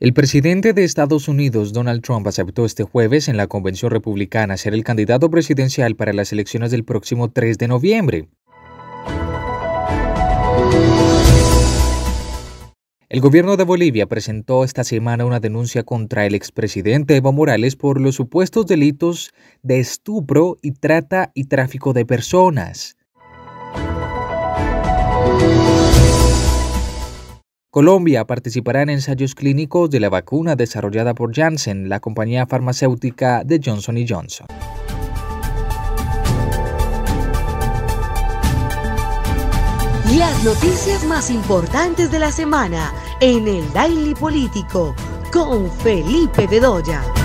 [0.00, 4.72] El presidente de Estados Unidos, Donald Trump, aceptó este jueves en la convención republicana ser
[4.72, 8.28] el candidato presidencial para las elecciones del próximo 3 de noviembre.
[13.10, 18.00] El gobierno de Bolivia presentó esta semana una denuncia contra el expresidente Evo Morales por
[18.00, 22.96] los supuestos delitos de estupro y trata y tráfico de personas.
[27.72, 33.60] Colombia participará en ensayos clínicos de la vacuna desarrollada por Janssen, la compañía farmacéutica de
[33.64, 34.48] Johnson Johnson.
[40.18, 44.96] Las noticias más importantes de la semana en el Daily Político
[45.32, 47.19] con Felipe Bedoya.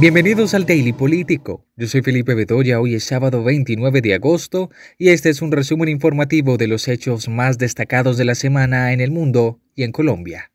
[0.00, 1.66] Bienvenidos al Daily Político.
[1.76, 5.88] Yo soy Felipe Bedoya, hoy es sábado 29 de agosto y este es un resumen
[5.88, 10.52] informativo de los hechos más destacados de la semana en el mundo y en Colombia.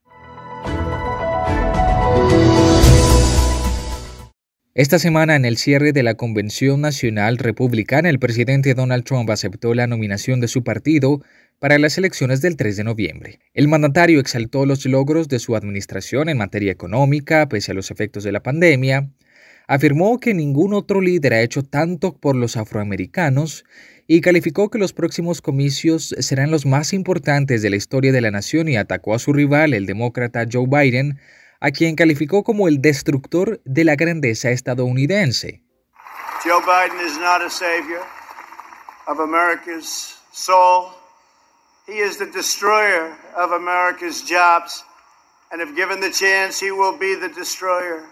[4.75, 9.73] Esta semana, en el cierre de la Convención Nacional Republicana, el presidente Donald Trump aceptó
[9.73, 11.21] la nominación de su partido
[11.59, 13.39] para las elecciones del 3 de noviembre.
[13.53, 18.23] El mandatario exaltó los logros de su administración en materia económica, pese a los efectos
[18.23, 19.09] de la pandemia,
[19.67, 23.65] afirmó que ningún otro líder ha hecho tanto por los afroamericanos
[24.07, 28.31] y calificó que los próximos comicios serán los más importantes de la historia de la
[28.31, 31.19] nación y atacó a su rival, el demócrata Joe Biden,
[31.61, 35.61] a quien calificó como el destructor de la grandeza estadounidense.
[36.43, 38.01] Joe Biden is not a savior
[39.07, 40.89] of America's soul.
[41.87, 44.83] He is the destroyer of America's jobs.
[45.51, 48.03] And if given the chance, he will be the destroyer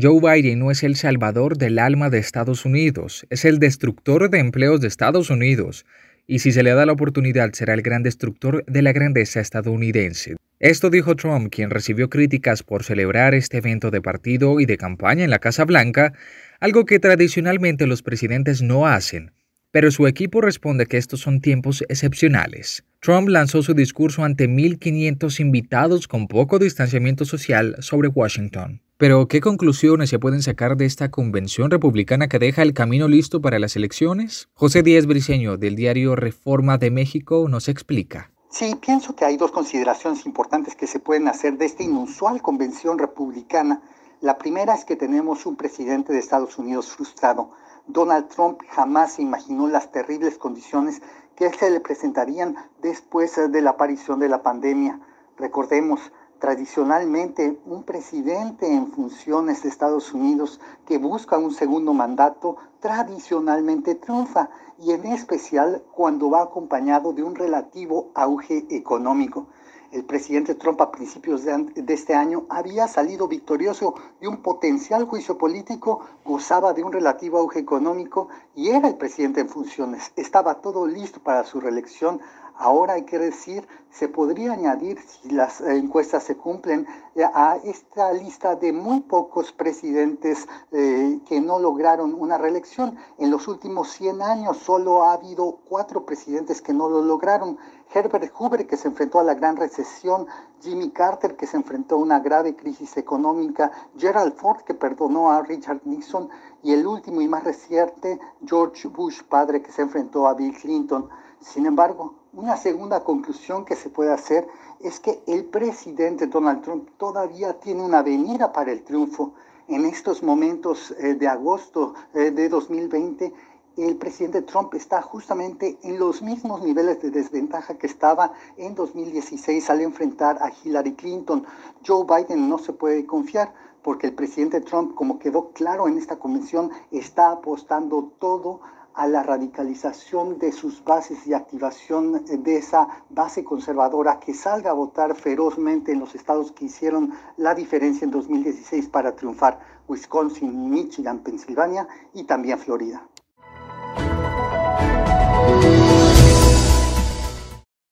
[0.00, 4.38] Joe Biden no es el salvador del alma de Estados Unidos, es el destructor de
[4.38, 5.84] empleos de Estados Unidos,
[6.26, 10.36] y si se le da la oportunidad será el gran destructor de la grandeza estadounidense.
[10.60, 15.24] Esto dijo Trump, quien recibió críticas por celebrar este evento de partido y de campaña
[15.24, 16.12] en la Casa Blanca,
[16.60, 19.32] algo que tradicionalmente los presidentes no hacen,
[19.70, 22.84] pero su equipo responde que estos son tiempos excepcionales.
[23.00, 28.82] Trump lanzó su discurso ante 1.500 invitados con poco distanciamiento social sobre Washington.
[28.96, 33.40] Pero, ¿qué conclusiones se pueden sacar de esta convención republicana que deja el camino listo
[33.40, 34.48] para las elecciones?
[34.54, 38.32] José Díaz Briceño, del diario Reforma de México, nos explica.
[38.50, 42.98] Sí, pienso que hay dos consideraciones importantes que se pueden hacer de esta inusual convención
[42.98, 43.82] republicana.
[44.20, 47.52] La primera es que tenemos un presidente de Estados Unidos frustrado
[47.88, 51.00] Donald Trump jamás imaginó las terribles condiciones
[51.34, 55.00] que se le presentarían después de la aparición de la pandemia.
[55.38, 63.94] Recordemos, tradicionalmente un presidente en funciones de Estados Unidos que busca un segundo mandato tradicionalmente
[63.94, 69.46] triunfa y en especial cuando va acompañado de un relativo auge económico
[69.90, 75.38] el presidente Trump a principios de, este año había salido victorioso de un potencial juicio
[75.38, 80.12] político, gozaba de un relativo auge económico y era el presidente en funciones.
[80.16, 82.20] Estaba todo listo para su reelección.
[82.60, 88.12] Ahora hay que decir, se podría añadir, si las encuestas se cumplen, eh, a esta
[88.12, 92.98] lista de muy pocos presidentes eh, que no lograron una reelección.
[93.18, 97.58] En los últimos 100 años solo ha habido cuatro presidentes que no lo lograron.
[97.94, 100.26] Herbert Hoover, que se enfrentó a la gran recesión,
[100.60, 105.42] Jimmy Carter, que se enfrentó a una grave crisis económica, Gerald Ford, que perdonó a
[105.42, 106.28] Richard Nixon,
[106.64, 111.08] y el último y más reciente, George Bush, padre, que se enfrentó a Bill Clinton.
[111.40, 114.46] Sin embargo, una segunda conclusión que se puede hacer
[114.78, 119.32] es que el presidente Donald Trump todavía tiene una venida para el triunfo.
[119.66, 123.34] En estos momentos eh, de agosto eh, de 2020,
[123.76, 129.68] el presidente Trump está justamente en los mismos niveles de desventaja que estaba en 2016
[129.70, 131.44] al enfrentar a Hillary Clinton.
[131.84, 133.52] Joe Biden no se puede confiar
[133.82, 138.60] porque el presidente Trump, como quedó claro en esta convención, está apostando todo
[138.98, 144.72] a la radicalización de sus bases y activación de esa base conservadora que salga a
[144.74, 151.20] votar ferozmente en los estados que hicieron la diferencia en 2016 para triunfar, Wisconsin, Michigan,
[151.20, 153.08] Pensilvania y también Florida.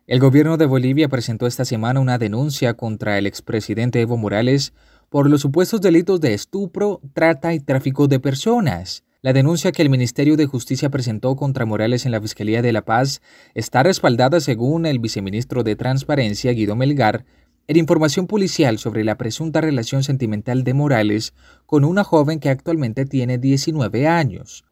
[0.09, 4.73] El gobierno de Bolivia presentó esta semana una denuncia contra el expresidente Evo Morales
[5.09, 9.05] por los supuestos delitos de estupro, trata y tráfico de personas.
[9.27, 12.83] La denuncia que el Ministerio de Justicia presentó contra Morales en la Fiscalía de La
[12.83, 13.21] Paz
[13.55, 17.25] está respaldada, según el viceministro de Transparencia, Guido Melgar,
[17.67, 21.35] en información policial sobre la presunta relación sentimental de Morales
[21.67, 24.65] con una joven que actualmente tiene 19 años.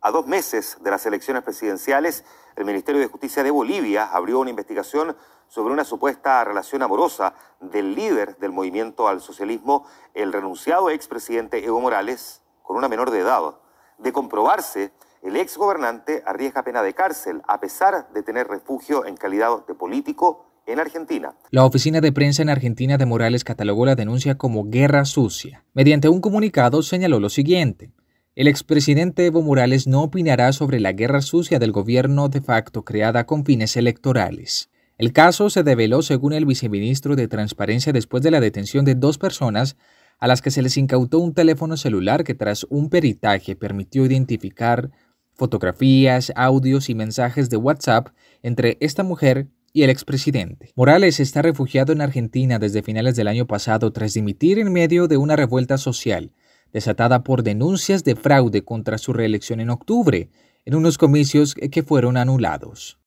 [0.00, 4.50] A dos meses de las elecciones presidenciales, el Ministerio de Justicia de Bolivia abrió una
[4.50, 5.16] investigación
[5.48, 9.84] sobre una supuesta relación amorosa del líder del movimiento al socialismo,
[10.14, 13.56] el renunciado expresidente Evo Morales, con una menor de edad.
[14.02, 14.92] De comprobarse,
[15.22, 19.74] el ex gobernante arriesga pena de cárcel, a pesar de tener refugio en calidad de
[19.74, 21.34] político en Argentina.
[21.50, 25.64] La oficina de prensa en Argentina de Morales catalogó la denuncia como guerra sucia.
[25.74, 27.92] Mediante un comunicado señaló lo siguiente.
[28.34, 33.26] El expresidente Evo Morales no opinará sobre la guerra sucia del gobierno de facto creada
[33.26, 34.70] con fines electorales.
[34.96, 39.18] El caso se develó según el viceministro de Transparencia después de la detención de dos
[39.18, 39.76] personas
[40.20, 44.90] a las que se les incautó un teléfono celular que tras un peritaje permitió identificar
[45.34, 48.08] fotografías, audios y mensajes de WhatsApp
[48.42, 50.72] entre esta mujer y el expresidente.
[50.76, 55.16] Morales está refugiado en Argentina desde finales del año pasado tras dimitir en medio de
[55.16, 56.32] una revuelta social
[56.72, 60.30] desatada por denuncias de fraude contra su reelección en octubre,
[60.64, 62.98] en unos comicios que fueron anulados.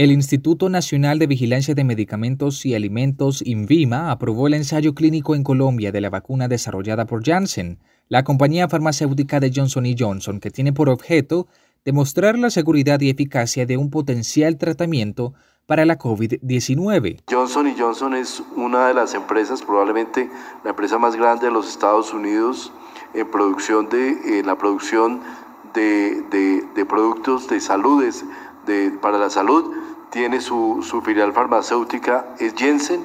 [0.00, 5.44] El Instituto Nacional de Vigilancia de Medicamentos y Alimentos, INVIMA, aprobó el ensayo clínico en
[5.44, 10.72] Colombia de la vacuna desarrollada por Janssen, la compañía farmacéutica de Johnson Johnson, que tiene
[10.72, 11.48] por objeto
[11.84, 15.34] demostrar la seguridad y eficacia de un potencial tratamiento
[15.66, 17.20] para la COVID-19.
[17.30, 20.30] Johnson Johnson es una de las empresas, probablemente
[20.64, 22.72] la empresa más grande de los Estados Unidos
[23.12, 25.20] en producción de la producción
[25.74, 28.02] de, productos de salud,
[29.02, 29.74] para la salud
[30.10, 33.04] tiene su, su filial farmacéutica, es Jensen,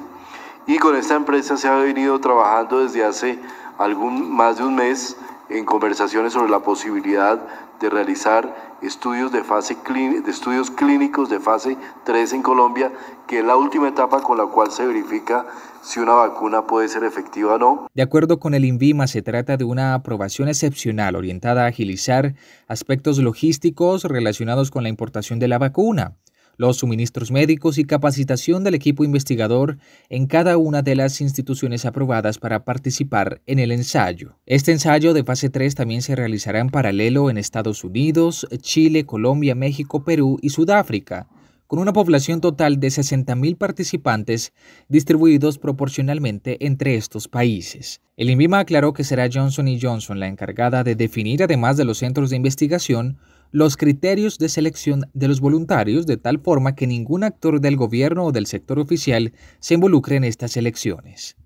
[0.66, 3.38] y con esta empresa se ha venido trabajando desde hace
[3.78, 5.16] algún, más de un mes
[5.48, 7.40] en conversaciones sobre la posibilidad
[7.80, 12.90] de realizar estudios de fase de estudios clínicos de fase 3 en Colombia,
[13.28, 15.46] que es la última etapa con la cual se verifica
[15.82, 17.86] si una vacuna puede ser efectiva o no.
[17.94, 22.34] De acuerdo con el INVIMA, se trata de una aprobación excepcional orientada a agilizar
[22.66, 26.16] aspectos logísticos relacionados con la importación de la vacuna
[26.56, 32.38] los suministros médicos y capacitación del equipo investigador en cada una de las instituciones aprobadas
[32.38, 34.36] para participar en el ensayo.
[34.46, 39.54] Este ensayo de fase 3 también se realizará en paralelo en Estados Unidos, Chile, Colombia,
[39.54, 41.28] México, Perú y Sudáfrica,
[41.66, 44.52] con una población total de 60.000 participantes
[44.88, 48.00] distribuidos proporcionalmente entre estos países.
[48.16, 52.30] El INVIMA aclaró que será Johnson Johnson la encargada de definir, además de los centros
[52.30, 53.18] de investigación,
[53.56, 58.26] los criterios de selección de los voluntarios de tal forma que ningún actor del gobierno
[58.26, 61.36] o del sector oficial se involucre en estas elecciones.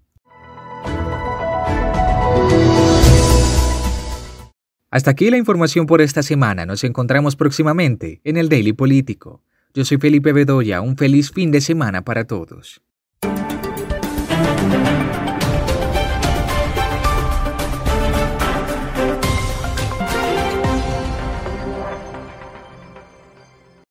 [4.90, 6.66] Hasta aquí la información por esta semana.
[6.66, 9.44] Nos encontramos próximamente en el Daily Político.
[9.72, 10.80] Yo soy Felipe Bedoya.
[10.80, 12.82] Un feliz fin de semana para todos.